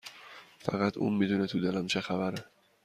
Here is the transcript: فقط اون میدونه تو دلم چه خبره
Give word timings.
فقط 0.59 0.97
اون 0.97 1.13
میدونه 1.13 1.47
تو 1.47 1.59
دلم 1.59 1.87
چه 1.87 2.01
خبره 2.01 2.45